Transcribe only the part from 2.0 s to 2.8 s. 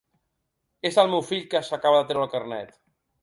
de treure el carnet.